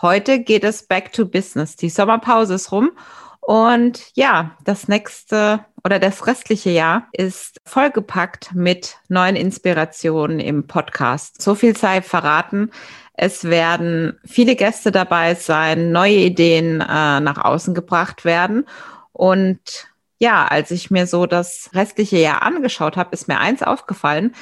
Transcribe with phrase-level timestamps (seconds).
[0.00, 1.74] Heute geht es back to business.
[1.74, 2.92] Die Sommerpause ist rum
[3.40, 11.40] und ja, das nächste oder das restliche Jahr ist vollgepackt mit neuen Inspirationen im Podcast.
[11.40, 12.70] So viel sei verraten.
[13.14, 18.66] Es werden viele Gäste dabei sein, neue Ideen äh, nach außen gebracht werden.
[19.12, 19.88] Und
[20.18, 24.34] ja, als ich mir so das restliche Jahr angeschaut habe, ist mir eins aufgefallen,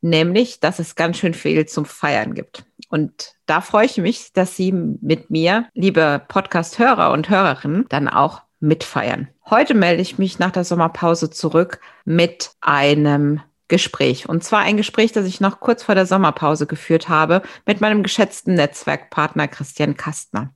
[0.00, 2.64] nämlich, dass es ganz schön viel zum Feiern gibt.
[2.88, 8.42] Und da freue ich mich, dass Sie mit mir, liebe Podcast-Hörer und Hörerinnen, dann auch
[8.60, 9.28] mitfeiern.
[9.48, 14.28] Heute melde ich mich nach der Sommerpause zurück mit einem Gespräch.
[14.28, 18.02] Und zwar ein Gespräch, das ich noch kurz vor der Sommerpause geführt habe mit meinem
[18.02, 20.52] geschätzten Netzwerkpartner Christian Kastner.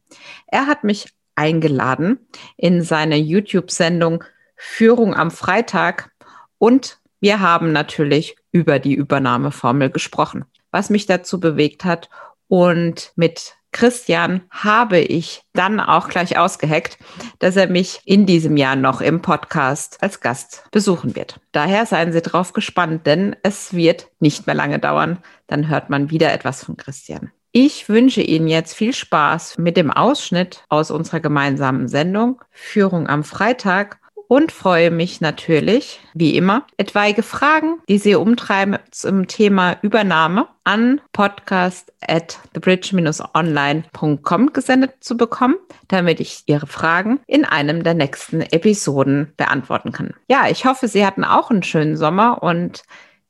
[0.47, 2.19] Er hat mich eingeladen
[2.57, 4.25] in seine YouTube-Sendung
[4.57, 6.11] Führung am Freitag
[6.59, 12.09] und wir haben natürlich über die Übernahmeformel gesprochen, was mich dazu bewegt hat.
[12.49, 16.99] Und mit Christian habe ich dann auch gleich ausgeheckt,
[17.39, 21.39] dass er mich in diesem Jahr noch im Podcast als Gast besuchen wird.
[21.53, 25.19] Daher seien Sie drauf gespannt, denn es wird nicht mehr lange dauern.
[25.47, 27.31] Dann hört man wieder etwas von Christian.
[27.53, 33.25] Ich wünsche Ihnen jetzt viel Spaß mit dem Ausschnitt aus unserer gemeinsamen Sendung Führung am
[33.25, 40.47] Freitag und freue mich natürlich, wie immer, etwaige Fragen, die Sie umtreiben zum Thema Übernahme
[40.65, 45.57] an podcast at thebridge-online.com gesendet zu bekommen,
[45.89, 50.13] damit ich Ihre Fragen in einem der nächsten Episoden beantworten kann.
[50.29, 52.83] Ja, ich hoffe, Sie hatten auch einen schönen Sommer und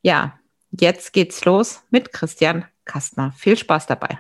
[0.03, 0.35] ja,
[0.73, 3.33] jetzt geht's los mit Christian Kastner.
[3.37, 4.19] Viel Spaß dabei.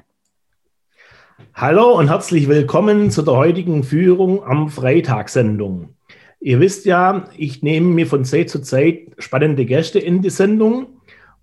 [1.55, 5.98] Hallo und herzlich willkommen zu der heutigen Führung am Freitagssendung.
[6.41, 10.87] Ihr wisst ja, ich nehme mir von Zeit zu Zeit spannende Gäste in die Sendung.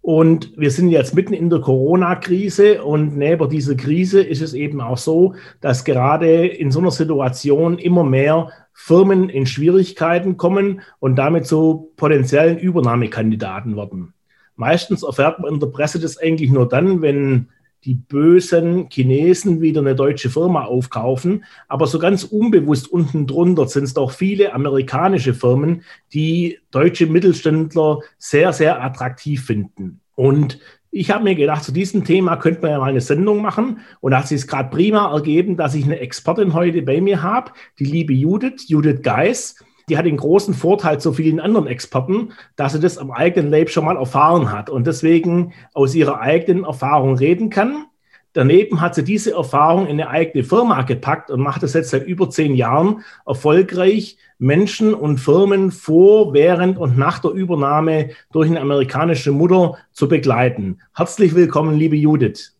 [0.01, 4.79] Und wir sind jetzt mitten in der Corona-Krise und neben dieser Krise ist es eben
[4.79, 11.15] auch so, dass gerade in so einer Situation immer mehr Firmen in Schwierigkeiten kommen und
[11.15, 14.13] damit zu potenziellen Übernahmekandidaten werden.
[14.55, 17.49] Meistens erfährt man in der Presse das eigentlich nur dann, wenn
[17.85, 21.45] die bösen Chinesen wieder eine deutsche Firma aufkaufen.
[21.67, 27.99] Aber so ganz unbewusst unten drunter sind es doch viele amerikanische Firmen, die deutsche Mittelständler
[28.17, 30.01] sehr, sehr attraktiv finden.
[30.15, 30.59] Und
[30.89, 33.79] ich habe mir gedacht, zu diesem Thema könnte man ja mal eine Sendung machen.
[33.99, 37.51] Und da hat sich gerade prima ergeben, dass ich eine Expertin heute bei mir habe,
[37.79, 39.55] die liebe Judith, Judith Geis
[39.89, 43.69] die hat den großen Vorteil zu vielen anderen Experten, dass sie das am eigenen Leib
[43.69, 47.85] schon mal erfahren hat und deswegen aus ihrer eigenen Erfahrung reden kann.
[48.33, 52.05] Daneben hat sie diese Erfahrung in eine eigene Firma gepackt und macht es jetzt seit
[52.05, 58.59] über zehn Jahren erfolgreich, Menschen und Firmen vor, während und nach der Übernahme durch eine
[58.59, 60.81] amerikanische Mutter zu begleiten.
[60.93, 62.53] Herzlich willkommen, liebe Judith.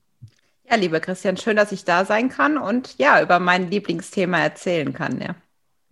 [0.69, 4.93] Ja, lieber Christian, schön, dass ich da sein kann und ja, über mein Lieblingsthema erzählen
[4.93, 5.19] kann.
[5.19, 5.35] Ja.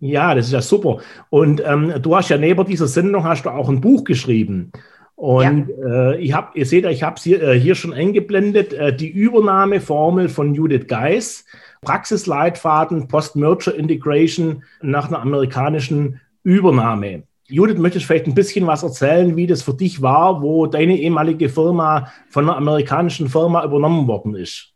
[0.04, 0.98] Ja, das ist ja super.
[1.30, 4.70] Und ähm, du hast ja neben dieser Sendung hast du auch ein Buch geschrieben.
[5.14, 6.10] Und ja.
[6.12, 9.08] äh, ich hab, ihr seht, ich habe es hier, äh, hier schon eingeblendet, äh, die
[9.08, 11.46] Übernahmeformel von Judith Geis,
[11.80, 17.22] Praxisleitfaden Post-Merger Integration nach einer amerikanischen Übernahme.
[17.46, 20.98] Judith, möchtest du vielleicht ein bisschen was erzählen, wie das für dich war, wo deine
[20.98, 24.74] ehemalige Firma von einer amerikanischen Firma übernommen worden ist?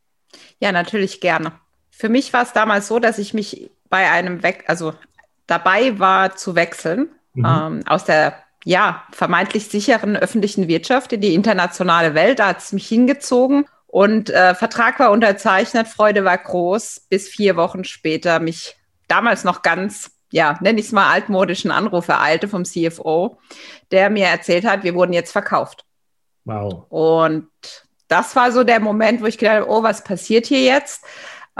[0.58, 1.52] Ja, natürlich gerne.
[1.90, 4.92] Für mich war es damals so, dass ich mich bei einem Weg, also
[5.48, 7.44] dabei war zu wechseln mhm.
[7.44, 12.38] ähm, aus der ja vermeintlich sicheren öffentlichen Wirtschaft in die internationale Welt.
[12.38, 17.56] Da hat es mich hingezogen und äh, Vertrag war unterzeichnet, Freude war groß, bis vier
[17.56, 18.76] Wochen später mich
[19.08, 23.38] damals noch ganz ja, nenne ich es mal altmodischen Anruf ereilte vom CFO,
[23.90, 25.84] der mir erzählt hat, wir wurden jetzt verkauft.
[26.44, 26.84] Wow.
[26.90, 27.48] Und
[28.08, 31.04] das war so der Moment, wo ich gedacht habe, oh, was passiert hier jetzt?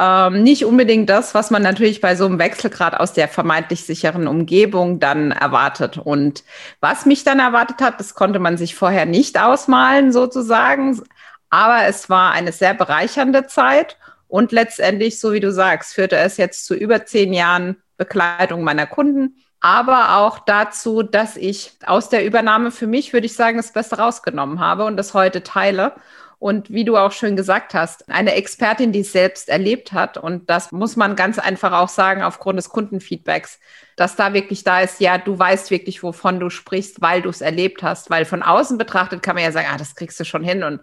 [0.01, 4.29] Ähm, nicht unbedingt das, was man natürlich bei so einem Wechselgrad aus der vermeintlich sicheren
[4.29, 5.99] Umgebung dann erwartet.
[5.99, 6.45] Und
[6.81, 11.03] was mich dann erwartet hat, das konnte man sich vorher nicht ausmalen sozusagen.
[11.51, 13.97] Aber es war eine sehr bereichernde Zeit
[14.29, 18.87] und letztendlich, so wie du sagst, führte es jetzt zu über zehn Jahren Begleitung meiner
[18.87, 23.73] Kunden, aber auch dazu, dass ich aus der Übernahme für mich, würde ich sagen, das
[23.73, 25.95] Beste rausgenommen habe und das heute teile
[26.41, 30.17] Und wie du auch schön gesagt hast, eine Expertin, die es selbst erlebt hat.
[30.17, 33.59] Und das muss man ganz einfach auch sagen, aufgrund des Kundenfeedbacks,
[33.97, 37.41] dass da wirklich da ist, ja, du weißt wirklich, wovon du sprichst, weil du es
[37.41, 38.09] erlebt hast.
[38.11, 40.81] Weil von außen betrachtet kann man ja sagen, ah, das kriegst du schon hin und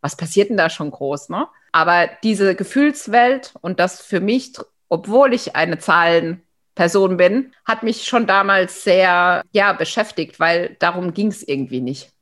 [0.00, 1.48] was passiert denn da schon groß, ne?
[1.72, 4.54] Aber diese Gefühlswelt und das für mich,
[4.88, 11.28] obwohl ich eine Zahlenperson bin, hat mich schon damals sehr, ja, beschäftigt, weil darum ging
[11.28, 12.15] es irgendwie nicht.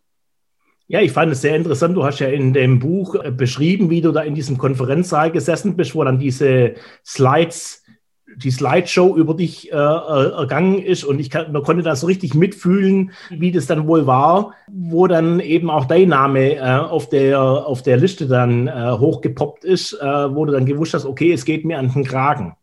[0.86, 1.96] Ja, ich fand es sehr interessant.
[1.96, 5.76] Du hast ja in dem Buch äh, beschrieben, wie du da in diesem Konferenzsaal gesessen
[5.76, 7.82] bist, wo dann diese Slides,
[8.36, 11.04] die Slideshow über dich äh, äh, ergangen ist.
[11.04, 15.06] Und ich kann, man konnte da so richtig mitfühlen, wie das dann wohl war, wo
[15.06, 19.94] dann eben auch dein Name äh, auf, der, auf der Liste dann äh, hochgepoppt ist,
[19.94, 22.56] äh, wo du dann gewusst hast, okay, es geht mir an den Kragen.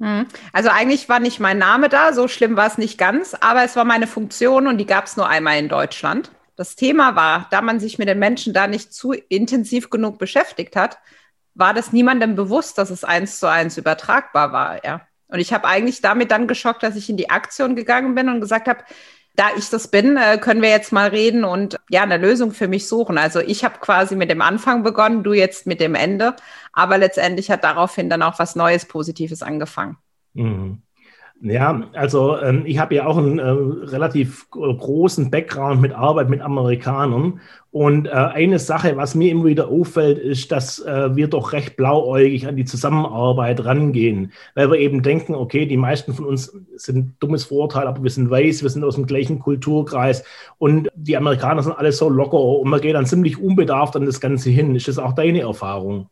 [0.00, 0.26] Hm.
[0.52, 3.74] Also eigentlich war nicht mein Name da, so schlimm war es nicht ganz, aber es
[3.74, 6.30] war meine Funktion und die gab es nur einmal in Deutschland
[6.60, 10.76] das Thema war, da man sich mit den Menschen da nicht zu intensiv genug beschäftigt
[10.76, 10.98] hat,
[11.54, 15.00] war das niemandem bewusst, dass es eins zu eins übertragbar war, ja.
[15.28, 18.42] Und ich habe eigentlich damit dann geschockt, dass ich in die Aktion gegangen bin und
[18.42, 18.84] gesagt habe,
[19.36, 22.68] da ich das bin, äh, können wir jetzt mal reden und ja, eine Lösung für
[22.68, 23.16] mich suchen.
[23.16, 26.36] Also ich habe quasi mit dem Anfang begonnen, du jetzt mit dem Ende,
[26.74, 29.96] aber letztendlich hat daraufhin dann auch was Neues, Positives angefangen.
[30.34, 30.82] Mhm.
[31.42, 36.42] Ja, also ähm, ich habe ja auch einen äh, relativ großen Background mit Arbeit mit
[36.42, 37.40] Amerikanern.
[37.70, 41.76] Und äh, eine Sache, was mir immer wieder auffällt, ist, dass äh, wir doch recht
[41.76, 47.14] blauäugig an die Zusammenarbeit rangehen, weil wir eben denken, okay, die meisten von uns sind
[47.20, 50.24] dummes Vorurteil, aber wir sind weiß, wir sind aus dem gleichen Kulturkreis
[50.58, 54.20] und die Amerikaner sind alle so locker und man geht dann ziemlich unbedarft an das
[54.20, 54.74] Ganze hin.
[54.74, 56.10] Ist das auch deine Erfahrung?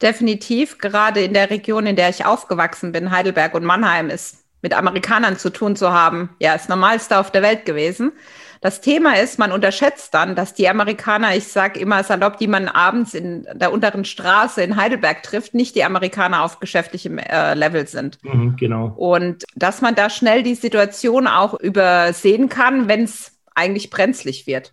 [0.00, 4.74] Definitiv, gerade in der Region, in der ich aufgewachsen bin, Heidelberg und Mannheim, ist mit
[4.74, 8.12] Amerikanern zu tun zu haben, ja, das Normalste auf der Welt gewesen.
[8.60, 12.66] Das Thema ist, man unterschätzt dann, dass die Amerikaner, ich sage immer salopp, die man
[12.66, 17.86] abends in der unteren Straße in Heidelberg trifft, nicht die Amerikaner auf geschäftlichem äh, Level
[17.86, 18.18] sind.
[18.24, 18.92] Mhm, genau.
[18.96, 24.72] Und dass man da schnell die Situation auch übersehen kann, wenn es eigentlich brenzlig wird.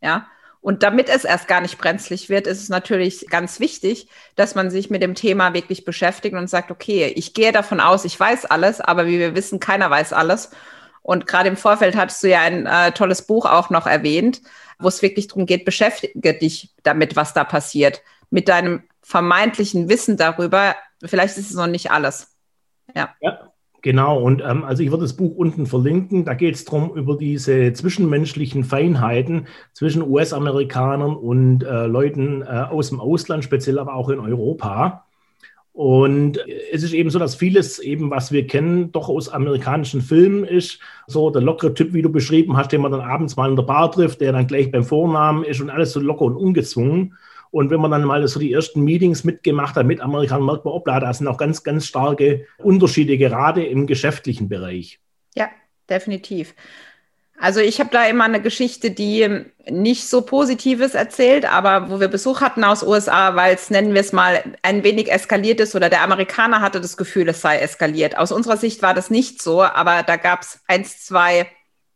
[0.00, 0.26] Ja.
[0.66, 4.68] Und damit es erst gar nicht brenzlig wird, ist es natürlich ganz wichtig, dass man
[4.68, 8.46] sich mit dem Thema wirklich beschäftigt und sagt, okay, ich gehe davon aus, ich weiß
[8.46, 10.50] alles, aber wie wir wissen, keiner weiß alles.
[11.02, 14.42] Und gerade im Vorfeld hattest du ja ein äh, tolles Buch auch noch erwähnt,
[14.80, 18.02] wo es wirklich darum geht, beschäftige dich damit, was da passiert.
[18.30, 22.34] Mit deinem vermeintlichen Wissen darüber, vielleicht ist es noch nicht alles.
[22.92, 23.14] Ja.
[23.20, 23.52] ja.
[23.86, 26.24] Genau, und ähm, also ich würde das Buch unten verlinken.
[26.24, 32.88] Da geht es darum, über diese zwischenmenschlichen Feinheiten zwischen US-Amerikanern und äh, Leuten äh, aus
[32.88, 35.04] dem Ausland, speziell aber auch in Europa.
[35.72, 36.40] Und
[36.72, 40.80] es ist eben so, dass vieles eben, was wir kennen, doch aus amerikanischen Filmen ist.
[41.06, 43.62] So der lockere Typ, wie du beschrieben hast, den man dann abends mal in der
[43.62, 47.14] Bar trifft, der dann gleich beim Vornamen ist und alles so locker und ungezwungen.
[47.56, 50.74] Und wenn man dann mal so die ersten Meetings mitgemacht hat mit Amerikanern, merkt man,
[50.74, 55.00] obla, da sind auch ganz, ganz starke Unterschiede, gerade im geschäftlichen Bereich.
[55.34, 55.48] Ja,
[55.88, 56.54] definitiv.
[57.40, 62.08] Also ich habe da immer eine Geschichte, die nicht so Positives erzählt, aber wo wir
[62.08, 65.88] Besuch hatten aus USA, weil es, nennen wir es mal, ein wenig eskaliert ist oder
[65.88, 68.18] der Amerikaner hatte das Gefühl, es sei eskaliert.
[68.18, 71.46] Aus unserer Sicht war das nicht so, aber da gab es eins, zwei,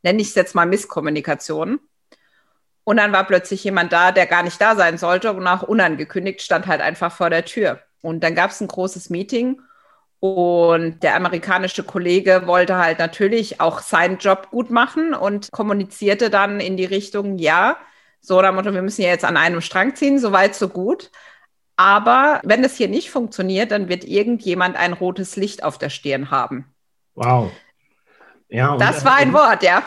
[0.03, 1.81] nenne ich es jetzt mal Misskommunikationen.
[2.91, 6.43] Und dann war plötzlich jemand da, der gar nicht da sein sollte und auch unangekündigt
[6.43, 7.79] stand halt einfach vor der Tür.
[8.03, 9.61] Und dann gab es ein großes Meeting
[10.19, 16.59] und der amerikanische Kollege wollte halt natürlich auch seinen Job gut machen und kommunizierte dann
[16.59, 17.77] in die Richtung, ja,
[18.21, 21.13] so nach Motto, wir müssen ja jetzt an einem Strang ziehen, so weit, so gut.
[21.77, 26.33] Aber wenn das hier nicht funktioniert, dann wird irgendjemand ein rotes Licht auf der Stirn
[26.33, 26.75] haben.
[27.15, 27.53] Wow.
[28.51, 29.83] Ja, das war ein Wort, ja.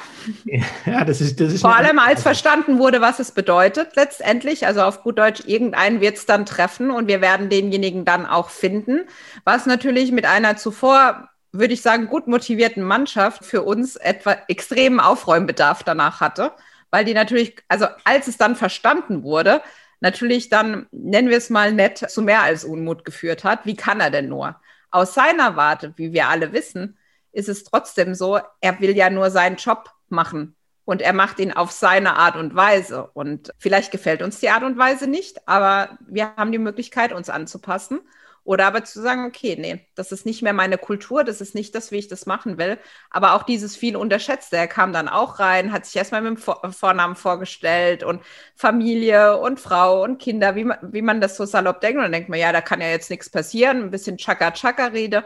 [0.85, 4.65] Ja, das ist, das ist Vor allem, als verstanden wurde, was es bedeutet, letztendlich.
[4.65, 8.49] Also auf gut Deutsch, irgendeinen wird es dann treffen und wir werden denjenigen dann auch
[8.49, 9.01] finden.
[9.43, 15.01] Was natürlich mit einer zuvor, würde ich sagen, gut motivierten Mannschaft für uns etwa extremen
[15.01, 16.53] Aufräumbedarf danach hatte,
[16.89, 19.61] weil die natürlich, also als es dann verstanden wurde,
[19.99, 23.65] natürlich dann, nennen wir es mal nett, zu mehr als Unmut geführt hat.
[23.65, 24.55] Wie kann er denn nur?
[24.89, 26.97] Aus seiner Warte, wie wir alle wissen,
[27.33, 31.51] ist es trotzdem so, er will ja nur seinen Job machen und er macht ihn
[31.51, 33.09] auf seine Art und Weise.
[33.13, 37.29] Und vielleicht gefällt uns die Art und Weise nicht, aber wir haben die Möglichkeit, uns
[37.29, 37.99] anzupassen.
[38.45, 41.73] Oder aber zu sagen, okay, nee, das ist nicht mehr meine Kultur, das ist nicht
[41.75, 42.77] das, wie ich das machen will.
[43.09, 44.57] Aber auch dieses viel Unterschätzte.
[44.57, 48.21] Er kam dann auch rein, hat sich erstmal mit dem Vornamen vorgestellt und
[48.53, 51.95] Familie und Frau und Kinder, wie man, wie man das so salopp denkt.
[51.95, 55.23] Und dann denkt man, ja, da kann ja jetzt nichts passieren, ein bisschen Chaka-Chaka-Rede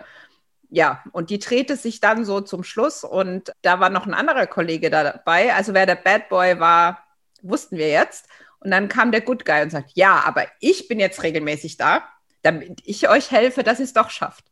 [0.69, 4.47] ja, und die drehte sich dann so zum Schluss und da war noch ein anderer
[4.47, 5.53] Kollege dabei.
[5.53, 7.05] Also wer der Bad Boy war,
[7.41, 8.27] wussten wir jetzt.
[8.59, 12.03] Und dann kam der Good Guy und sagt, ja, aber ich bin jetzt regelmäßig da,
[12.41, 14.45] damit ich euch helfe, dass ihr es doch schafft.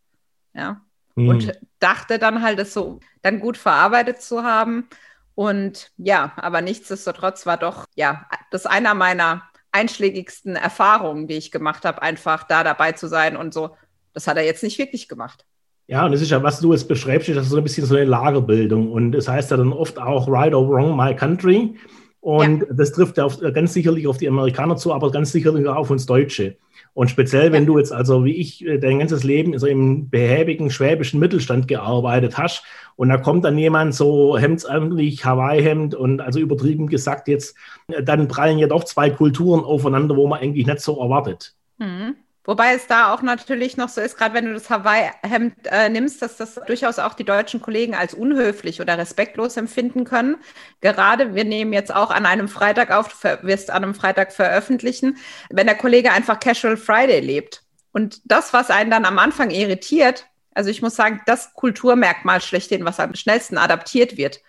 [0.53, 0.81] Ja.
[1.15, 1.29] Mhm.
[1.29, 4.87] Und dachte dann halt, es so dann gut verarbeitet zu haben.
[5.33, 11.83] Und ja, aber nichtsdestotrotz war doch, ja, das einer meiner einschlägigsten Erfahrungen, die ich gemacht
[11.83, 13.75] habe, einfach da dabei zu sein und so.
[14.13, 15.45] Das hat er jetzt nicht wirklich gemacht.
[15.87, 17.95] Ja, und das ist ja, was du jetzt beschreibst, das ist so ein bisschen so
[17.95, 18.91] eine Lagerbildung.
[18.91, 21.75] Und das heißt ja dann oft auch right or wrong, my country.
[22.21, 22.67] Und ja.
[22.73, 25.91] das trifft ja auf, ganz sicherlich auf die Amerikaner zu, aber ganz sicherlich auch auf
[25.91, 26.57] uns Deutsche.
[26.95, 30.09] Und speziell, wenn du jetzt also wie ich äh, dein ganzes Leben in so im
[30.09, 32.63] behäbigen schwäbischen Mittelstand gearbeitet hast
[32.95, 37.55] und da kommt dann jemand so hemdsamtlich, Hawaii-Hemd und also übertrieben gesagt jetzt,
[37.89, 41.53] äh, dann prallen ja doch zwei Kulturen aufeinander, wo man eigentlich nicht so erwartet.
[41.77, 42.15] Mhm.
[42.45, 46.21] Wobei es da auch natürlich noch so ist, gerade wenn du das Hawaii-Hemd äh, nimmst,
[46.21, 50.37] dass das durchaus auch die deutschen Kollegen als unhöflich oder respektlos empfinden können.
[50.79, 55.17] Gerade, wir nehmen jetzt auch an einem Freitag auf, du wirst an einem Freitag veröffentlichen,
[55.49, 57.63] wenn der Kollege einfach Casual Friday lebt.
[57.91, 62.85] Und das, was einen dann am Anfang irritiert, also ich muss sagen, das Kulturmerkmal schlechthin,
[62.85, 64.41] was am schnellsten adaptiert wird,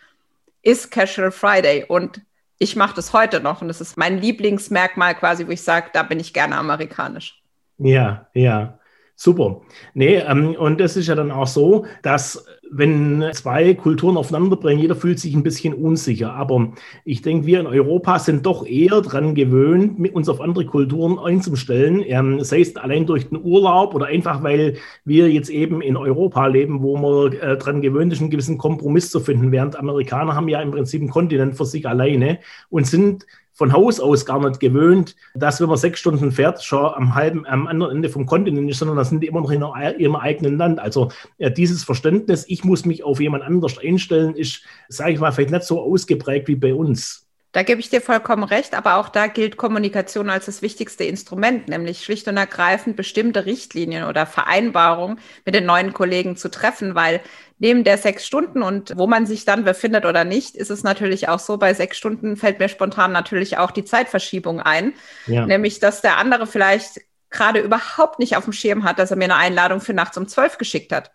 [0.61, 1.85] ist Casual Friday.
[1.89, 2.21] Und
[2.59, 6.03] ich mache das heute noch und das ist mein Lieblingsmerkmal quasi, wo ich sage, da
[6.03, 7.43] bin ich gerne amerikanisch.
[7.79, 8.79] Ja, ja.
[9.19, 9.63] Super.
[9.95, 14.95] Nee, ähm, und es ist ja dann auch so, dass wenn zwei Kulturen aufeinanderbringen, jeder
[14.95, 16.35] fühlt sich ein bisschen unsicher.
[16.35, 16.73] Aber
[17.07, 22.03] ich denke, wir in Europa sind doch eher daran gewöhnt, uns auf andere Kulturen einzustellen,
[22.07, 26.47] ähm, sei es allein durch den Urlaub oder einfach, weil wir jetzt eben in Europa
[26.49, 29.51] leben, wo man äh, daran gewöhnt ist, einen gewissen Kompromiss zu finden.
[29.51, 33.25] Während Amerikaner haben ja im Prinzip einen Kontinent für sich alleine und sind
[33.57, 37.47] von Haus aus gar nicht gewöhnt, dass wenn man sechs Stunden fährt, schon am halben,
[37.47, 39.65] am anderen Ende vom Kontinent ist, sondern da sind die immer noch in
[39.99, 40.79] ihrem eigenen Land.
[40.79, 45.33] Also ja, dieses Verständnis, ich muss mich auf jemand anders einstellen, ist, sage ich mal,
[45.33, 47.26] vielleicht nicht so ausgeprägt wie bei uns.
[47.57, 51.69] Da gebe ich dir vollkommen recht, aber auch da gilt Kommunikation als das wichtigste Instrument,
[51.69, 57.23] nämlich schlicht und ergreifend bestimmte Richtlinien oder Vereinbarungen mit den neuen Kollegen zu treffen, weil
[57.59, 61.31] neben der sechs Stunden und wo man sich dann befindet oder nicht, ist es natürlich
[61.31, 64.93] auch so, bei sechs Stunden fällt mir spontan natürlich auch die Zeitverschiebung ein,
[65.27, 65.47] ja.
[65.47, 69.25] nämlich dass der andere vielleicht gerade überhaupt nicht auf dem Schirm hat, dass er mir
[69.25, 71.11] eine Einladung für nachts um zwölf geschickt hat.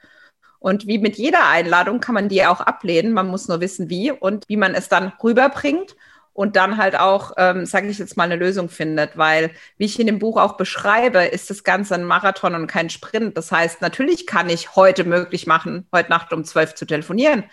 [0.58, 3.14] Und wie mit jeder Einladung kann man die auch ablehnen.
[3.14, 5.96] Man muss nur wissen, wie und wie man es dann rüberbringt
[6.34, 10.00] und dann halt auch, ähm, sage ich jetzt mal, eine Lösung findet, weil, wie ich
[10.00, 13.38] in dem Buch auch beschreibe, ist das Ganze ein Marathon und kein Sprint.
[13.38, 17.44] Das heißt, natürlich kann ich heute möglich machen, heute Nacht um zwölf zu telefonieren.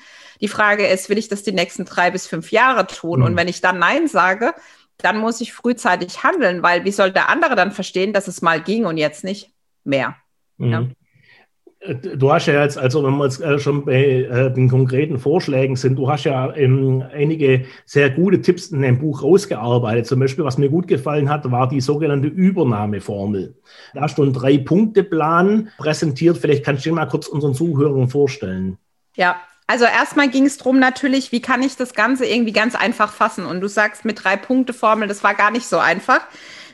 [0.41, 3.21] Die Frage ist, will ich das die nächsten drei bis fünf Jahre tun?
[3.21, 3.27] Mhm.
[3.27, 4.55] Und wenn ich dann Nein sage,
[4.97, 8.61] dann muss ich frühzeitig handeln, weil wie soll der andere dann verstehen, dass es mal
[8.61, 9.53] ging und jetzt nicht
[9.85, 10.17] mehr?
[10.57, 10.71] Mhm.
[10.71, 10.87] Ja?
[12.17, 15.77] Du hast ja jetzt, also wenn wir jetzt äh, schon bei äh, den konkreten Vorschlägen
[15.77, 20.07] sind, du hast ja ähm, einige sehr gute Tipps in dem Buch rausgearbeitet.
[20.07, 23.55] Zum Beispiel, was mir gut gefallen hat, war die sogenannte Übernahmeformel.
[23.95, 26.39] Da hast du einen Drei-Punkte-Plan präsentiert.
[26.39, 28.79] Vielleicht kannst du den mal kurz unseren Zuhörern vorstellen.
[29.15, 29.37] Ja,
[29.69, 33.47] also erstmal ging es darum natürlich, wie kann ich das Ganze irgendwie ganz einfach fassen?
[33.47, 36.23] Und du sagst mit Drei-Punkte-Formel, das war gar nicht so einfach.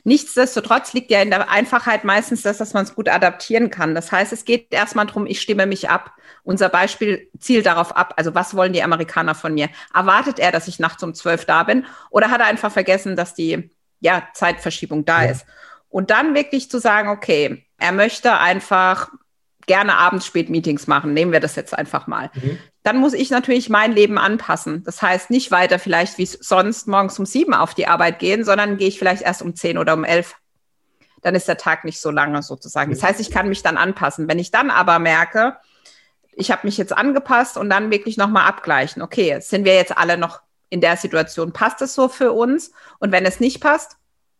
[0.07, 3.95] Nichtsdestotrotz liegt ja in der Einfachheit meistens das, dass man es gut adaptieren kann.
[3.95, 6.13] Das heißt, es geht erstmal darum, ich stimme mich ab.
[6.43, 8.13] Unser Beispiel zielt darauf ab.
[8.19, 9.71] Also was wollen die Amerikaner von mir?
[9.95, 11.87] Erwartet er, dass ich nachts um zwölf da bin?
[12.11, 13.71] Oder hat er einfach vergessen, dass die
[14.01, 15.31] ja, Zeitverschiebung da ja.
[15.31, 15.47] ist?
[15.89, 19.09] Und dann wirklich zu sagen, okay, er möchte einfach
[19.67, 21.15] gerne abends spät Meetings machen.
[21.15, 22.31] Nehmen wir das jetzt einfach mal.
[22.35, 24.85] Mhm dann muss ich natürlich mein Leben anpassen.
[24.85, 28.77] Das heißt, nicht weiter vielleicht wie sonst morgens um sieben auf die Arbeit gehen, sondern
[28.77, 30.37] gehe ich vielleicht erst um zehn oder um elf.
[31.23, 32.93] Dann ist der Tag nicht so lange sozusagen.
[32.93, 34.29] Das heißt, ich kann mich dann anpassen.
[34.29, 35.57] Wenn ich dann aber merke,
[36.35, 39.01] ich habe mich jetzt angepasst und dann wirklich nochmal abgleichen.
[39.01, 41.55] Okay, sind wir jetzt alle noch in der Situation?
[41.55, 42.71] Passt es so für uns?
[42.99, 43.97] Und wenn es nicht passt,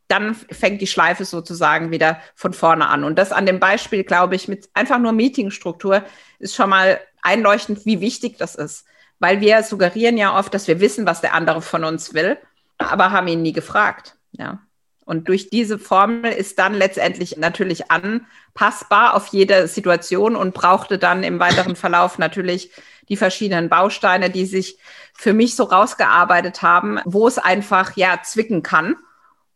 [0.09, 3.05] dann fängt die Schleife sozusagen wieder von vorne an.
[3.05, 6.05] Und das an dem Beispiel, glaube ich, mit einfach nur Meetingstruktur
[6.39, 8.85] ist schon mal einleuchtend, wie wichtig das ist.
[9.19, 12.37] Weil wir suggerieren ja oft, dass wir wissen, was der andere von uns will,
[12.79, 14.17] aber haben ihn nie gefragt.
[14.33, 14.61] Ja.
[15.05, 21.23] Und durch diese Formel ist dann letztendlich natürlich anpassbar auf jede Situation und brauchte dann
[21.23, 22.71] im weiteren Verlauf natürlich
[23.09, 24.79] die verschiedenen Bausteine, die sich
[25.13, 28.97] für mich so rausgearbeitet haben, wo es einfach ja zwicken kann.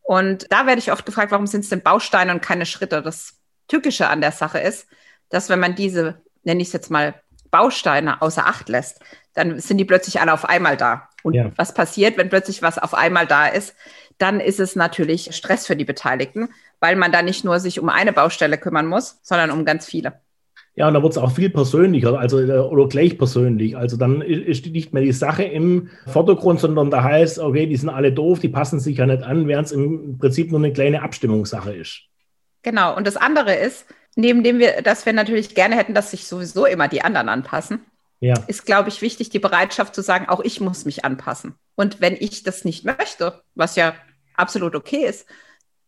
[0.09, 3.03] Und da werde ich oft gefragt, warum sind es denn Bausteine und keine Schritte?
[3.03, 3.37] Das
[3.67, 4.87] Tückische an der Sache ist,
[5.29, 7.13] dass wenn man diese, nenne ich es jetzt mal,
[7.51, 9.01] Bausteine außer Acht lässt,
[9.35, 11.09] dann sind die plötzlich alle auf einmal da.
[11.21, 11.51] Und ja.
[11.57, 13.75] was passiert, wenn plötzlich was auf einmal da ist?
[14.17, 16.49] Dann ist es natürlich Stress für die Beteiligten,
[16.79, 20.21] weil man da nicht nur sich um eine Baustelle kümmern muss, sondern um ganz viele.
[20.79, 23.75] Ja, und da wird es auch viel persönlicher, also äh, oder gleich persönlich.
[23.75, 27.89] Also dann ist nicht mehr die Sache im Vordergrund, sondern da heißt, okay, die sind
[27.89, 31.01] alle doof, die passen sich ja nicht an, während es im Prinzip nur eine kleine
[31.01, 32.03] Abstimmungssache ist.
[32.61, 32.95] Genau.
[32.95, 36.65] Und das andere ist, neben dem wir, dass wir natürlich gerne hätten, dass sich sowieso
[36.65, 37.81] immer die anderen anpassen,
[38.21, 38.35] ja.
[38.47, 41.55] ist, glaube ich, wichtig, die Bereitschaft zu sagen, auch ich muss mich anpassen.
[41.75, 43.95] Und wenn ich das nicht möchte, was ja
[44.33, 45.27] absolut okay ist,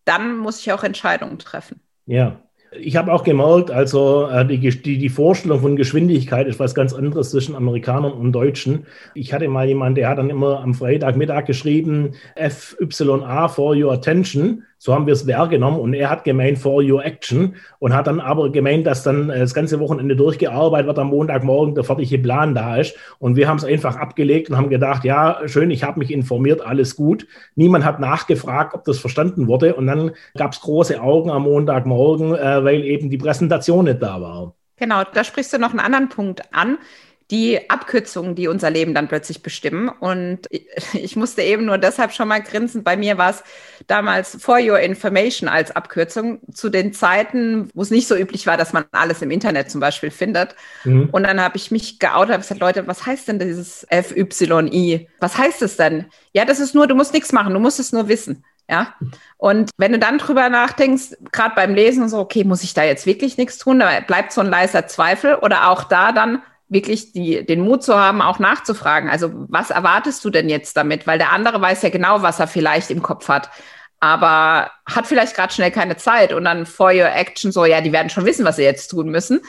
[0.03, 1.79] dann muss ich auch Entscheidungen treffen.
[2.07, 2.41] Ja,
[2.79, 6.93] ich habe auch gemerkt, also äh, die, die, die, Vorstellung von Geschwindigkeit ist was ganz
[6.93, 8.85] anderes zwischen Amerikanern und Deutschen.
[9.13, 14.63] Ich hatte mal jemanden, der hat dann immer am Freitagmittag geschrieben, FYA for your attention.
[14.83, 18.19] So haben wir es wahrgenommen und er hat gemeint for your action und hat dann
[18.19, 22.55] aber gemeint, dass dann äh, das ganze Wochenende durchgearbeitet wird, am Montagmorgen der fertige Plan
[22.55, 22.97] da ist.
[23.19, 26.65] Und wir haben es einfach abgelegt und haben gedacht, ja, schön, ich habe mich informiert,
[26.65, 27.27] alles gut.
[27.53, 29.75] Niemand hat nachgefragt, ob das verstanden wurde.
[29.75, 34.19] Und dann gab es große Augen am Montagmorgen, äh, weil eben die Präsentation nicht da
[34.19, 34.55] war.
[34.77, 36.79] Genau, da sprichst du noch einen anderen Punkt an
[37.31, 39.89] die Abkürzungen, die unser Leben dann plötzlich bestimmen.
[39.89, 40.47] Und
[40.93, 42.83] ich musste eben nur deshalb schon mal grinsen.
[42.83, 43.43] Bei mir war es
[43.87, 48.57] damals For Your Information als Abkürzung zu den Zeiten, wo es nicht so üblich war,
[48.57, 50.55] dass man alles im Internet zum Beispiel findet.
[50.83, 51.09] Mhm.
[51.11, 55.09] Und dann habe ich mich geoutet, habe gesagt, Leute, was heißt denn dieses FYI?
[55.19, 56.05] Was heißt es denn?
[56.33, 58.43] Ja, das ist nur, du musst nichts machen, du musst es nur wissen.
[58.69, 58.95] Ja.
[59.37, 63.05] Und wenn du dann drüber nachdenkst, gerade beim Lesen so, okay, muss ich da jetzt
[63.05, 63.79] wirklich nichts tun?
[63.79, 67.95] Da bleibt so ein leiser Zweifel oder auch da dann, wirklich die, den Mut zu
[67.95, 69.09] haben, auch nachzufragen.
[69.09, 71.05] Also was erwartest du denn jetzt damit?
[71.05, 73.49] Weil der andere weiß ja genau, was er vielleicht im Kopf hat,
[73.99, 77.91] aber hat vielleicht gerade schnell keine Zeit und dann for your action so, ja, die
[77.91, 79.41] werden schon wissen, was sie jetzt tun müssen.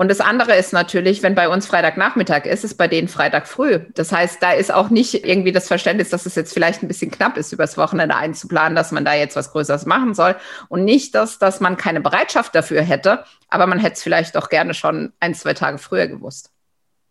[0.00, 3.80] Und das andere ist natürlich, wenn bei uns Freitagnachmittag ist, ist bei denen Freitag früh.
[3.92, 7.10] Das heißt, da ist auch nicht irgendwie das Verständnis, dass es jetzt vielleicht ein bisschen
[7.10, 10.36] knapp ist, übers Wochenende einzuplanen, dass man da jetzt was Größeres machen soll.
[10.70, 14.48] Und nicht, dass, dass man keine Bereitschaft dafür hätte, aber man hätte es vielleicht doch
[14.48, 16.50] gerne schon ein, zwei Tage früher gewusst.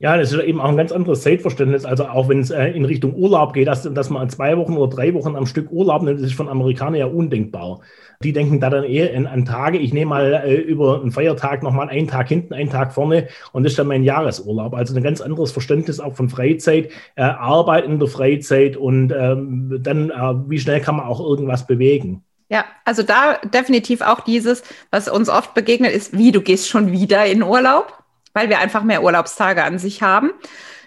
[0.01, 1.83] Ja, das ist eben auch ein ganz anderes Zeitverständnis.
[1.83, 4.95] Also auch wenn es äh, in Richtung Urlaub geht, dass, dass man zwei Wochen oder
[4.95, 7.81] drei Wochen am Stück Urlaub nimmt, das ist von Amerikanern ja undenkbar.
[8.23, 9.77] Die denken da dann eher in, an Tage.
[9.77, 13.63] Ich nehme mal äh, über einen Feiertag nochmal einen Tag hinten, einen Tag vorne und
[13.63, 14.73] das ist dann mein Jahresurlaub.
[14.73, 19.79] Also ein ganz anderes Verständnis auch von Freizeit, äh, Arbeiten in der Freizeit und ähm,
[19.81, 22.23] dann, äh, wie schnell kann man auch irgendwas bewegen.
[22.47, 26.91] Ja, also da definitiv auch dieses, was uns oft begegnet, ist, wie du gehst schon
[26.93, 27.98] wieder in Urlaub,
[28.39, 30.31] weil wir einfach mehr Urlaubstage an sich haben.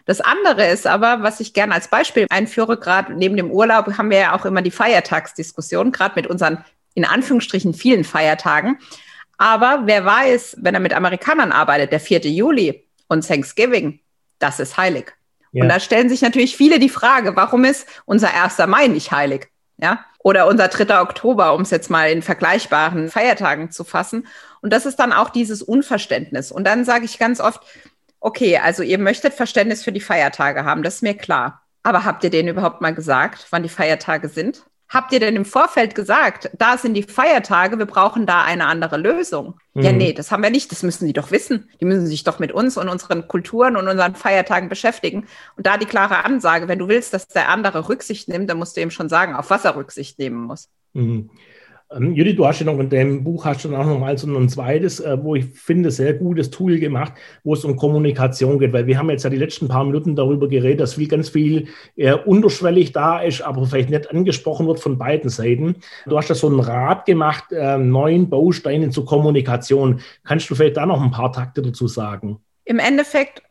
[0.06, 4.10] Das andere ist aber, was ich gerne als Beispiel einführe, gerade neben dem Urlaub haben
[4.10, 8.78] wir ja auch immer die Feiertagsdiskussion, gerade mit unseren in Anführungsstrichen vielen Feiertagen.
[9.36, 12.20] Aber wer weiß, wenn er mit Amerikanern arbeitet, der 4.
[12.20, 14.00] Juli und Thanksgiving,
[14.38, 15.12] das ist heilig.
[15.52, 15.64] Ja.
[15.64, 18.66] Und da stellen sich natürlich viele die Frage, warum ist unser 1.
[18.66, 19.48] Mai nicht heilig?
[19.76, 20.06] Ja?
[20.22, 21.00] Oder unser 3.
[21.00, 24.26] Oktober, um es jetzt mal in vergleichbaren Feiertagen zu fassen.
[24.60, 26.52] Und das ist dann auch dieses Unverständnis.
[26.52, 27.62] Und dann sage ich ganz oft,
[28.20, 31.62] okay, also ihr möchtet Verständnis für die Feiertage haben, das ist mir klar.
[31.82, 34.62] Aber habt ihr denen überhaupt mal gesagt, wann die Feiertage sind?
[34.92, 38.98] Habt ihr denn im Vorfeld gesagt, da sind die Feiertage, wir brauchen da eine andere
[38.98, 39.54] Lösung?
[39.72, 39.82] Mhm.
[39.82, 40.70] Ja, nee, das haben wir nicht.
[40.70, 41.70] Das müssen die doch wissen.
[41.80, 45.26] Die müssen sich doch mit uns und unseren Kulturen und unseren Feiertagen beschäftigen.
[45.56, 48.76] Und da die klare Ansage, wenn du willst, dass der andere Rücksicht nimmt, dann musst
[48.76, 50.68] du ihm schon sagen, auf was er Rücksicht nehmen muss.
[50.92, 51.30] Mhm.
[51.94, 54.26] Ähm, Judith, du hast ja noch in dem Buch hast du auch noch mal so
[54.26, 57.12] ein zweites, äh, wo ich finde, sehr gutes Tool gemacht,
[57.44, 60.48] wo es um Kommunikation geht, weil wir haben jetzt ja die letzten paar Minuten darüber
[60.48, 64.98] geredet, dass viel, ganz viel äh, unterschwellig da ist, aber vielleicht nicht angesprochen wird von
[64.98, 65.76] beiden Seiten.
[66.06, 70.00] Du hast da so einen Rat gemacht, äh, neun Bausteine zur Kommunikation.
[70.24, 72.38] Kannst du vielleicht da noch ein paar Takte dazu sagen?
[72.64, 73.42] Im Endeffekt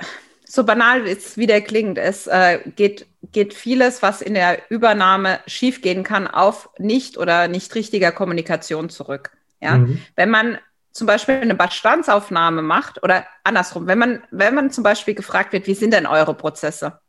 [0.52, 6.04] so banal es wieder klingt, es äh, geht, geht vieles, was in der Übernahme schiefgehen
[6.04, 9.32] kann, auf nicht oder nicht richtiger Kommunikation zurück.
[9.62, 9.78] Ja?
[9.78, 10.02] Mhm.
[10.18, 10.58] Wenn man
[10.92, 15.68] zum Beispiel eine Bestandsaufnahme macht oder andersrum, wenn man, wenn man zum Beispiel gefragt wird,
[15.68, 17.00] wie sind denn eure Prozesse?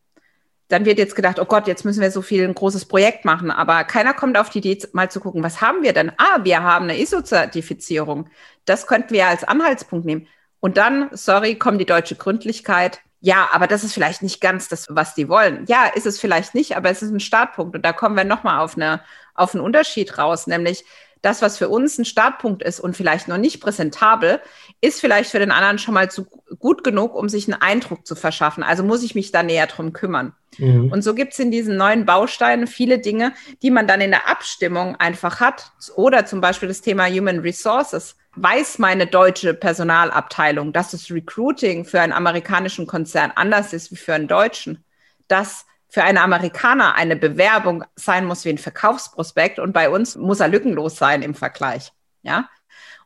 [0.68, 3.50] Dann wird jetzt gedacht, oh Gott, jetzt müssen wir so viel ein großes Projekt machen,
[3.50, 6.12] aber keiner kommt auf die Idee, mal zu gucken, was haben wir denn?
[6.16, 8.28] Ah, wir haben eine ISO-Zertifizierung.
[8.66, 10.28] Das könnten wir als Anhaltspunkt nehmen.
[10.60, 14.88] Und dann, sorry, kommt die deutsche Gründlichkeit ja, aber das ist vielleicht nicht ganz das,
[14.90, 15.64] was die wollen.
[15.68, 17.76] Ja, ist es vielleicht nicht, aber es ist ein Startpunkt.
[17.76, 19.00] Und da kommen wir nochmal auf, eine,
[19.34, 20.84] auf einen Unterschied raus, nämlich
[21.22, 24.40] das, was für uns ein Startpunkt ist und vielleicht noch nicht präsentabel,
[24.80, 26.26] ist vielleicht für den anderen schon mal zu
[26.58, 28.64] gut genug, um sich einen Eindruck zu verschaffen.
[28.64, 30.34] Also muss ich mich da näher drum kümmern.
[30.58, 30.90] Mhm.
[30.90, 34.28] Und so gibt es in diesen neuen Bausteinen viele Dinge, die man dann in der
[34.28, 35.70] Abstimmung einfach hat.
[35.94, 42.00] Oder zum Beispiel das Thema Human Resources weiß meine deutsche Personalabteilung, dass das Recruiting für
[42.00, 44.84] einen amerikanischen Konzern anders ist wie für einen deutschen,
[45.28, 50.40] dass für einen Amerikaner eine Bewerbung sein muss wie ein Verkaufsprospekt und bei uns muss
[50.40, 51.92] er lückenlos sein im Vergleich.
[52.22, 52.48] Ja.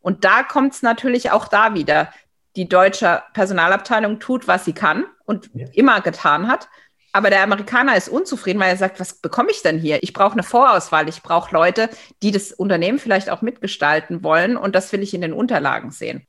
[0.00, 2.12] Und da kommt es natürlich auch da wieder.
[2.56, 5.66] die deutsche Personalabteilung tut, was sie kann und ja.
[5.74, 6.68] immer getan hat.
[7.16, 10.02] Aber der Amerikaner ist unzufrieden, weil er sagt, was bekomme ich denn hier?
[10.02, 11.08] Ich brauche eine Vorauswahl.
[11.08, 11.88] Ich brauche Leute,
[12.22, 14.58] die das Unternehmen vielleicht auch mitgestalten wollen.
[14.58, 16.26] Und das will ich in den Unterlagen sehen.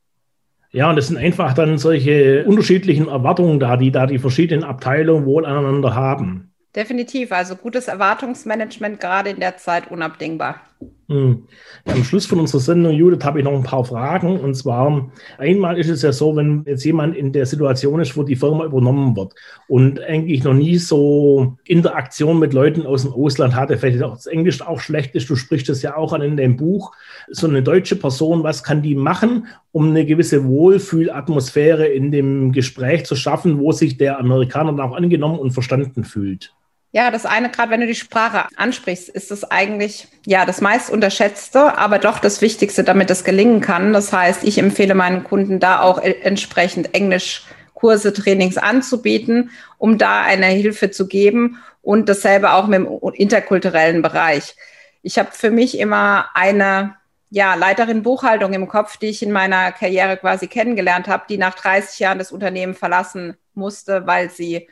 [0.70, 5.26] Ja, und es sind einfach dann solche unterschiedlichen Erwartungen da, die da die verschiedenen Abteilungen
[5.26, 6.54] wohl aneinander haben.
[6.74, 7.32] Definitiv.
[7.32, 10.62] Also gutes Erwartungsmanagement gerade in der Zeit unabdingbar.
[11.08, 11.44] Hm.
[11.86, 14.38] Am Schluss von unserer Sendung, Judith, habe ich noch ein paar Fragen.
[14.38, 18.22] Und zwar, einmal ist es ja so, wenn jetzt jemand in der Situation ist, wo
[18.22, 19.34] die Firma übernommen wird
[19.68, 24.26] und eigentlich noch nie so Interaktion mit Leuten aus dem Ausland hatte, vielleicht auch das
[24.26, 26.92] Englisch auch schlecht ist, du sprichst das ja auch an in dem Buch,
[27.30, 33.06] so eine deutsche Person, was kann die machen, um eine gewisse Wohlfühlatmosphäre in dem Gespräch
[33.06, 36.54] zu schaffen, wo sich der Amerikaner dann auch angenommen und verstanden fühlt?
[36.90, 40.90] Ja, das eine, gerade wenn du die Sprache ansprichst, ist das eigentlich ja das meist
[40.90, 43.92] unterschätzte, aber doch das Wichtigste, damit es gelingen kann.
[43.92, 50.46] Das heißt, ich empfehle meinen Kunden da auch entsprechend Englischkurse, Trainings anzubieten, um da eine
[50.46, 54.56] Hilfe zu geben und dasselbe auch mit dem interkulturellen Bereich.
[55.02, 56.96] Ich habe für mich immer eine
[57.28, 61.54] ja, Leiterin Buchhaltung im Kopf, die ich in meiner Karriere quasi kennengelernt habe, die nach
[61.54, 64.68] 30 Jahren das Unternehmen verlassen musste, weil sie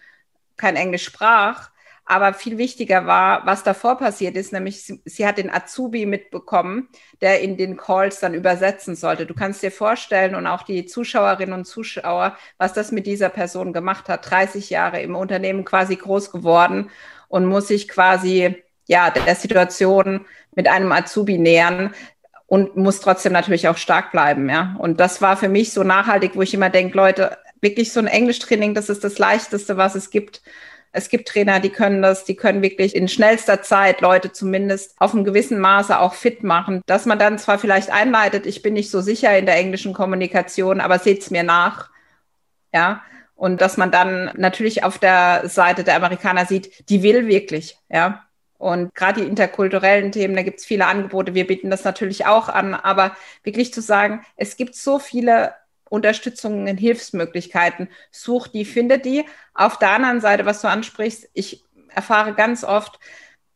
[0.56, 1.68] kein Englisch sprach
[2.06, 6.88] aber viel wichtiger war, was davor passiert ist, nämlich sie, sie, hat den Azubi mitbekommen,
[7.20, 9.26] der in den Calls dann übersetzen sollte.
[9.26, 13.72] Du kannst dir vorstellen und auch die Zuschauerinnen und Zuschauer, was das mit dieser Person
[13.72, 14.30] gemacht hat.
[14.30, 16.90] 30 Jahre im Unternehmen quasi groß geworden
[17.26, 18.54] und muss sich quasi
[18.86, 21.92] ja der Situation mit einem Azubi nähern
[22.46, 24.76] und muss trotzdem natürlich auch stark bleiben, ja.
[24.78, 28.06] Und das war für mich so nachhaltig, wo ich immer denke, Leute, wirklich so ein
[28.06, 30.42] Englischtraining, das ist das leichteste, was es gibt
[30.92, 35.14] es gibt Trainer, die können das, die können wirklich in schnellster Zeit Leute zumindest auf
[35.14, 38.90] einem gewissen Maße auch fit machen, dass man dann zwar vielleicht einleitet, ich bin nicht
[38.90, 41.90] so sicher in der englischen Kommunikation, aber seht's mir nach.
[42.74, 43.02] Ja,
[43.34, 48.22] und dass man dann natürlich auf der Seite der Amerikaner sieht, die will wirklich, ja.
[48.58, 51.34] Und gerade die interkulturellen Themen, da gibt es viele Angebote.
[51.34, 55.52] Wir bieten das natürlich auch an, aber wirklich zu sagen, es gibt so viele
[55.88, 57.88] Unterstützungen, Hilfsmöglichkeiten.
[58.10, 59.24] Such die, finde die.
[59.54, 62.98] Auf der anderen Seite, was du ansprichst, ich erfahre ganz oft,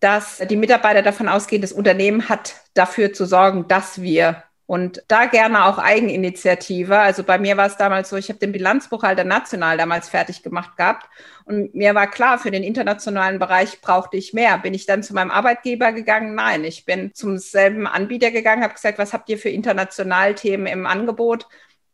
[0.00, 5.26] dass die Mitarbeiter davon ausgehen, das Unternehmen hat dafür zu sorgen, dass wir und da
[5.26, 6.96] gerne auch Eigeninitiative.
[6.96, 10.76] Also bei mir war es damals so, ich habe den Bilanzbuchhalter national damals fertig gemacht
[10.76, 11.08] gehabt.
[11.44, 14.58] Und mir war klar, für den internationalen Bereich brauchte ich mehr.
[14.58, 16.36] Bin ich dann zu meinem Arbeitgeber gegangen?
[16.36, 20.86] Nein, ich bin zum selben Anbieter gegangen, habe gesagt, was habt ihr für Internationalthemen im
[20.86, 21.48] Angebot?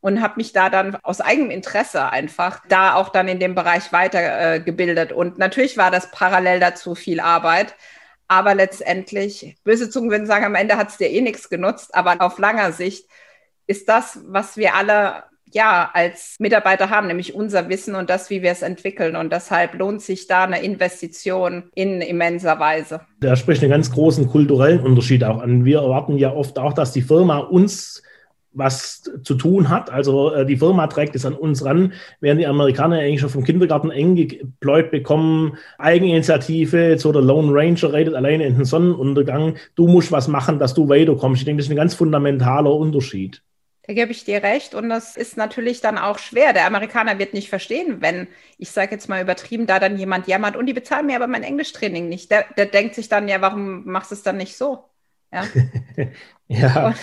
[0.06, 3.92] Und habe mich da dann aus eigenem Interesse einfach da auch dann in dem Bereich
[3.92, 5.10] weitergebildet.
[5.10, 7.74] Äh, und natürlich war das parallel dazu viel Arbeit.
[8.28, 11.92] Aber letztendlich, böse Zungen würden sagen, am Ende hat es dir eh nichts genutzt.
[11.92, 13.08] Aber auf langer Sicht
[13.66, 18.42] ist das, was wir alle ja als Mitarbeiter haben, nämlich unser Wissen und das, wie
[18.42, 19.16] wir es entwickeln.
[19.16, 23.00] Und deshalb lohnt sich da eine Investition in immenser Weise.
[23.18, 25.64] Da spricht einen ganz großen kulturellen Unterschied auch an.
[25.64, 28.04] Wir erwarten ja oft auch, dass die Firma uns
[28.56, 29.90] was zu tun hat.
[29.90, 33.44] Also äh, die Firma trägt es an uns ran, während die Amerikaner eigentlich schon vom
[33.44, 39.86] Kindergarten eng gepläut bekommen, Eigeninitiative, so der Lone Ranger redet alleine in den Sonnenuntergang, du
[39.86, 41.42] musst was machen, dass du weiterkommst.
[41.42, 43.42] Ich denke, das ist ein ganz fundamentaler Unterschied.
[43.86, 44.74] Da gebe ich dir recht.
[44.74, 46.52] Und das ist natürlich dann auch schwer.
[46.52, 48.26] Der Amerikaner wird nicht verstehen, wenn,
[48.58, 51.44] ich sage jetzt mal übertrieben, da dann jemand jammert und die bezahlen mir aber mein
[51.44, 52.30] Englischtraining nicht.
[52.30, 54.84] Der, der denkt sich dann, ja, warum machst du es dann nicht so?
[55.32, 55.44] Ja.
[56.48, 56.86] ja.
[56.88, 56.96] Und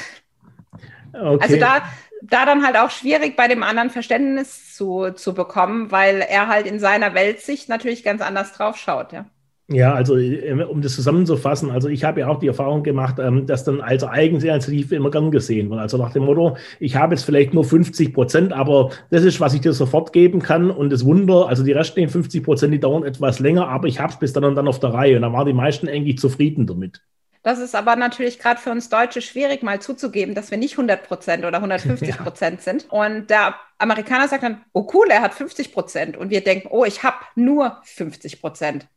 [1.13, 1.43] Okay.
[1.43, 1.84] Also da,
[2.21, 6.65] da dann halt auch schwierig bei dem anderen Verständnis zu, zu bekommen, weil er halt
[6.65, 9.26] in seiner Weltsicht natürlich ganz anders drauf schaut, ja.
[9.69, 13.45] Ja, also ähm, um das zusammenzufassen, also ich habe ja auch die Erfahrung gemacht, ähm,
[13.47, 15.80] dass dann als Eigeninitiative immer gern gesehen wird.
[15.80, 19.54] Also nach dem Motto, ich habe jetzt vielleicht nur 50 Prozent, aber das ist, was
[19.54, 20.69] ich dir sofort geben kann.
[20.69, 24.12] Und das Wunder, also die restlichen 50 Prozent, die dauern etwas länger, aber ich habe
[24.12, 25.15] es bis dann und dann auf der Reihe.
[25.15, 27.02] Und da waren die meisten eigentlich zufrieden damit.
[27.43, 31.06] Das ist aber natürlich gerade für uns Deutsche schwierig, mal zuzugeben, dass wir nicht 100
[31.06, 32.63] Prozent oder 150 Prozent ja.
[32.63, 32.89] sind.
[32.89, 36.17] Und der Amerikaner sagt dann, oh cool, er hat 50 Prozent.
[36.17, 38.88] Und wir denken, oh, ich habe nur 50 Prozent.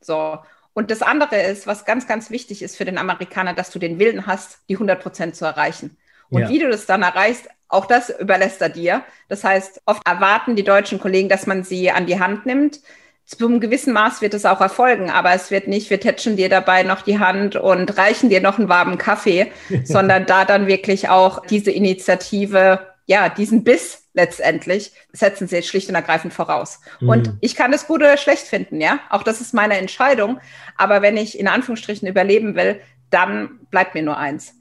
[0.00, 0.38] So.
[0.74, 3.98] Und das andere ist, was ganz, ganz wichtig ist für den Amerikaner, dass du den
[3.98, 5.96] Willen hast, die 100 Prozent zu erreichen.
[6.28, 6.48] Und ja.
[6.48, 9.04] wie du das dann erreichst, auch das überlässt er dir.
[9.28, 12.80] Das heißt, oft erwarten die deutschen Kollegen, dass man sie an die Hand nimmt
[13.26, 16.48] zu einem gewissen Maß wird es auch erfolgen, aber es wird nicht, wir tätschen dir
[16.48, 19.50] dabei noch die Hand und reichen dir noch einen warmen Kaffee,
[19.84, 25.94] sondern da dann wirklich auch diese Initiative, ja, diesen Biss letztendlich setzen sie schlicht und
[25.94, 26.80] ergreifend voraus.
[27.00, 27.08] Mhm.
[27.08, 29.00] Und ich kann das gut oder schlecht finden, ja.
[29.10, 30.38] Auch das ist meine Entscheidung.
[30.76, 34.54] Aber wenn ich in Anführungsstrichen überleben will, dann bleibt mir nur eins.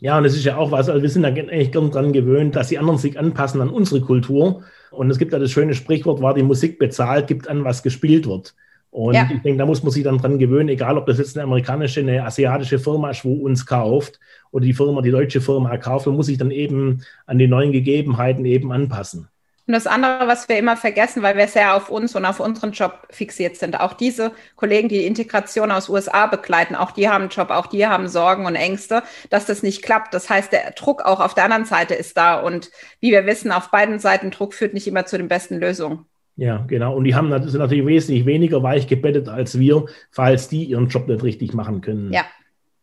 [0.00, 2.54] Ja, und es ist ja auch was, also wir sind da eigentlich gern dran gewöhnt,
[2.54, 4.62] dass die anderen sich anpassen an unsere Kultur.
[4.90, 8.26] Und es gibt ja das schöne Sprichwort, war die Musik bezahlt, gibt an, was gespielt
[8.26, 8.54] wird.
[8.90, 9.28] Und ja.
[9.30, 12.00] ich denke, da muss man sich dann dran gewöhnen, egal ob das jetzt eine amerikanische,
[12.00, 14.18] eine asiatische Firma ist, wo uns kauft,
[14.50, 17.72] oder die Firma, die deutsche Firma kauft, man muss sich dann eben an die neuen
[17.72, 19.28] Gegebenheiten eben anpassen.
[19.68, 22.72] Und das andere, was wir immer vergessen, weil wir sehr auf uns und auf unseren
[22.72, 27.24] Job fixiert sind, auch diese Kollegen, die, die Integration aus USA begleiten, auch die haben
[27.24, 30.14] einen Job, auch die haben Sorgen und Ängste, dass das nicht klappt.
[30.14, 32.40] Das heißt, der Druck auch auf der anderen Seite ist da.
[32.40, 36.06] Und wie wir wissen, auf beiden Seiten Druck führt nicht immer zu den besten Lösungen.
[36.36, 36.96] Ja, genau.
[36.96, 41.08] Und die haben sind natürlich wesentlich weniger weich gebettet als wir, falls die ihren Job
[41.08, 42.10] nicht richtig machen können.
[42.10, 42.24] Ja,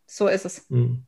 [0.08, 0.66] so ist es.
[0.70, 1.04] Hm.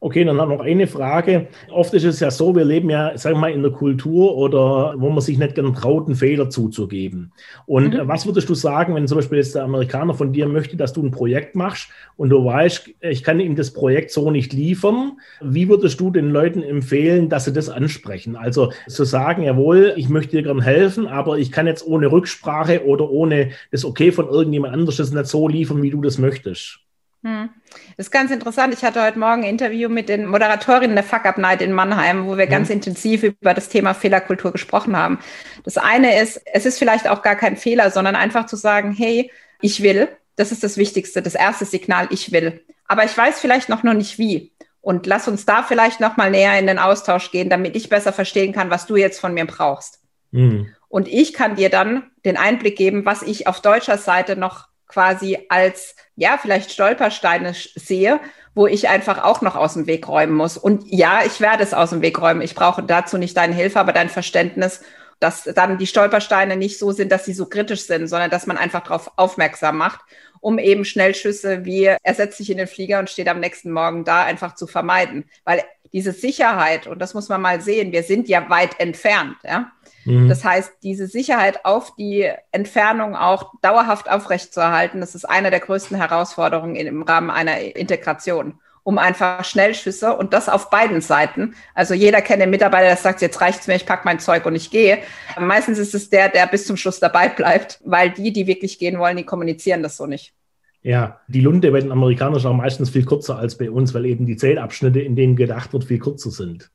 [0.00, 1.48] Okay, dann noch eine Frage.
[1.70, 4.94] Oft ist es ja so, wir leben ja, sagen wir mal, in der Kultur oder
[4.96, 7.32] wo man sich nicht gern traut, einen Fehler zuzugeben.
[7.66, 8.08] Und mhm.
[8.08, 11.02] was würdest du sagen, wenn zum Beispiel jetzt der Amerikaner von dir möchte, dass du
[11.02, 15.18] ein Projekt machst und du weißt, ich kann ihm das Projekt so nicht liefern?
[15.40, 18.36] Wie würdest du den Leuten empfehlen, dass sie das ansprechen?
[18.36, 22.84] Also zu sagen, jawohl, ich möchte dir gern helfen, aber ich kann jetzt ohne Rücksprache
[22.84, 26.80] oder ohne das Okay von irgendjemand anderes das nicht so liefern, wie du das möchtest.
[27.22, 27.50] Hm.
[27.96, 28.74] Das ist ganz interessant.
[28.74, 32.26] Ich hatte heute Morgen ein Interview mit den Moderatorinnen der Fuck Up Night in Mannheim,
[32.26, 32.50] wo wir ja.
[32.50, 35.18] ganz intensiv über das Thema Fehlerkultur gesprochen haben.
[35.64, 39.30] Das eine ist, es ist vielleicht auch gar kein Fehler, sondern einfach zu sagen, hey,
[39.60, 40.08] ich will.
[40.36, 42.64] Das ist das Wichtigste, das erste Signal, ich will.
[42.86, 44.52] Aber ich weiß vielleicht noch noch nicht wie.
[44.80, 48.12] Und lass uns da vielleicht noch mal näher in den Austausch gehen, damit ich besser
[48.12, 50.00] verstehen kann, was du jetzt von mir brauchst.
[50.32, 50.74] Mhm.
[50.88, 55.38] Und ich kann dir dann den Einblick geben, was ich auf deutscher Seite noch quasi
[55.48, 58.20] als, ja, vielleicht Stolpersteine sehe,
[58.54, 60.58] wo ich einfach auch noch aus dem Weg räumen muss.
[60.58, 62.42] Und ja, ich werde es aus dem Weg räumen.
[62.42, 64.82] Ich brauche dazu nicht deine Hilfe, aber dein Verständnis,
[65.20, 68.58] dass dann die Stolpersteine nicht so sind, dass sie so kritisch sind, sondern dass man
[68.58, 70.00] einfach darauf aufmerksam macht,
[70.40, 74.04] um eben Schnellschüsse wie er setzt sich in den Flieger und steht am nächsten Morgen
[74.04, 75.24] da einfach zu vermeiden.
[75.44, 79.70] Weil diese Sicherheit, und das muss man mal sehen, wir sind ja weit entfernt, ja.
[80.04, 80.28] Mhm.
[80.28, 85.96] Das heißt, diese Sicherheit auf die Entfernung auch dauerhaft aufrechtzuerhalten, das ist eine der größten
[85.96, 91.54] Herausforderungen im Rahmen einer Integration um einfach Schnellschüsse und das auf beiden Seiten.
[91.74, 94.56] Also jeder kennt den Mitarbeiter, der sagt, jetzt reicht's mir, ich pack mein Zeug und
[94.56, 94.98] ich gehe.
[95.38, 98.98] Meistens ist es der, der bis zum Schluss dabei bleibt, weil die, die wirklich gehen
[98.98, 100.34] wollen, die kommunizieren das so nicht.
[100.82, 104.04] Ja, die Lunte bei den Amerikanern ist auch meistens viel kürzer als bei uns, weil
[104.04, 106.72] eben die Zählabschnitte, in denen gedacht wird, viel kürzer sind.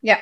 [0.00, 0.16] Ja,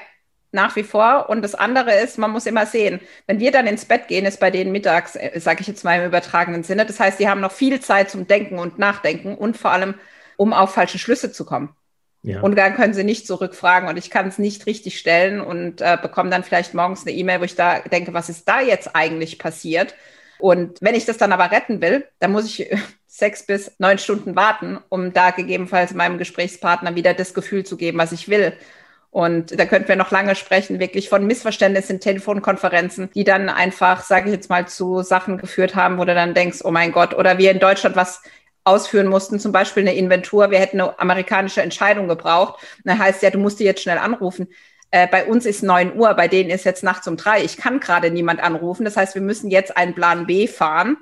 [0.53, 1.29] nach wie vor.
[1.29, 4.41] Und das andere ist, man muss immer sehen, wenn wir dann ins Bett gehen, ist
[4.41, 6.87] bei denen mittags, äh, sage ich jetzt mal im übertragenen Sinne.
[6.87, 9.95] Das heißt, die haben noch viel Zeit zum Denken und Nachdenken und vor allem,
[10.37, 11.75] um auf falsche Schlüsse zu kommen.
[12.23, 12.41] Ja.
[12.41, 15.99] Und dann können sie nicht zurückfragen und ich kann es nicht richtig stellen und äh,
[16.01, 19.41] bekomme dann vielleicht morgens eine E-Mail, wo ich da denke, was ist da jetzt eigentlich
[19.41, 19.97] passiert?
[20.39, 22.71] Und wenn ich das dann aber retten will, dann muss ich
[23.09, 27.99] sechs bis neun Stunden warten, um da gegebenenfalls meinem Gesprächspartner wieder das Gefühl zu geben,
[27.99, 28.53] was ich will.
[29.13, 34.31] Und da könnten wir noch lange sprechen, wirklich von Missverständnissen, Telefonkonferenzen, die dann einfach, sage
[34.31, 37.37] ich jetzt mal, zu Sachen geführt haben, wo du dann denkst, oh mein Gott, oder
[37.37, 38.23] wir in Deutschland was
[38.65, 42.65] ausführen mussten, zum Beispiel eine Inventur, wir hätten eine amerikanische Entscheidung gebraucht.
[42.85, 44.49] Dann heißt ja, du musst die jetzt schnell anrufen.
[44.91, 47.45] Äh, bei uns ist neun Uhr, bei denen ist jetzt nachts um drei.
[47.45, 48.87] Ich kann gerade niemand anrufen.
[48.87, 50.97] Das heißt, wir müssen jetzt einen Plan B fahren.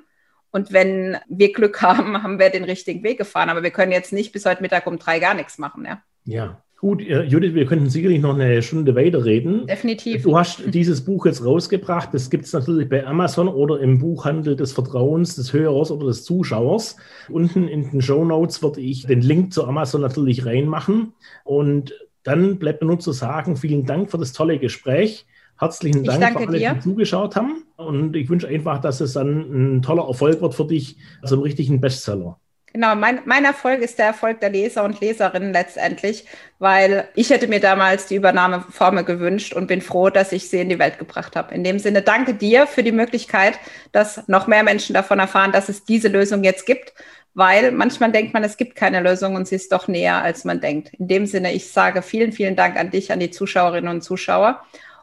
[0.51, 3.51] Und wenn wir Glück haben, haben wir den richtigen Weg gefahren.
[3.51, 6.03] Aber wir können jetzt nicht bis heute Mittag um drei gar nichts machen, ja.
[6.25, 9.67] Ja, Gut, äh, Judith, wir könnten sicherlich noch eine Stunde weiterreden.
[9.67, 10.23] Definitiv.
[10.23, 12.09] Du hast dieses Buch jetzt rausgebracht.
[12.15, 16.25] Das gibt es natürlich bei Amazon oder im Buchhandel des Vertrauens des Hörers oder des
[16.25, 16.97] Zuschauers.
[17.29, 21.13] Unten in den Show Notes würde ich den Link zu Amazon natürlich reinmachen.
[21.45, 25.27] Und dann bleibt mir nur zu sagen, vielen Dank für das tolle Gespräch.
[25.59, 26.73] Herzlichen Dank für alle, dir.
[26.73, 27.65] die zugeschaut haben.
[27.77, 31.43] Und ich wünsche einfach, dass es dann ein toller Erfolg wird für dich, also einen
[31.43, 32.39] richtigen Bestseller.
[32.73, 36.25] Genau, mein, mein Erfolg ist der Erfolg der Leser und Leserinnen letztendlich,
[36.61, 40.69] weil ich hätte mir damals die Übernahmeformel gewünscht und bin froh, dass ich sie in
[40.69, 41.53] die Welt gebracht habe.
[41.53, 43.59] In dem Sinne danke dir für die Möglichkeit,
[43.91, 46.95] dass noch mehr Menschen davon erfahren, dass es diese Lösung jetzt gibt,
[47.35, 50.61] weil manchmal denkt man, es gibt keine Lösung und sie ist doch näher, als man
[50.61, 50.95] denkt.
[50.95, 54.61] In dem Sinne, ich sage vielen, vielen Dank an dich, an die Zuschauerinnen und Zuschauer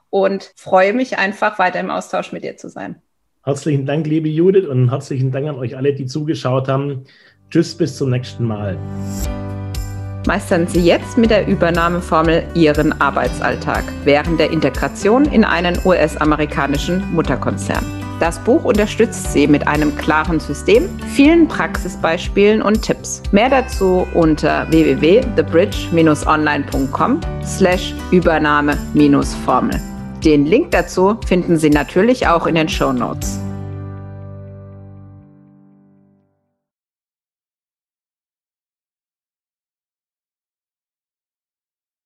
[0.10, 3.02] und freue mich einfach weiter im Austausch mit dir zu sein.
[3.44, 7.06] Herzlichen Dank, liebe Judith, und herzlichen Dank an euch alle, die zugeschaut haben.
[7.50, 8.78] Tschüss, bis zum nächsten Mal.
[10.28, 17.86] Meistern Sie jetzt mit der Übernahmeformel Ihren Arbeitsalltag während der Integration in einen US-amerikanischen Mutterkonzern.
[18.20, 23.24] Das Buch unterstützt Sie mit einem klaren System, vielen Praxisbeispielen und Tipps.
[23.32, 29.80] Mehr dazu unter www.thebridge-online.com slash Übernahme-Formel.
[30.26, 33.40] Den Link dazu finden Sie natürlich auch in den Show Notes.